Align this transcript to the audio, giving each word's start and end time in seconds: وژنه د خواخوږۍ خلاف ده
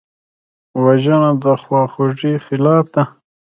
وژنه 0.83 1.31
د 1.43 1.45
خواخوږۍ 1.61 2.33
خلاف 2.45 2.85
ده 2.93 3.03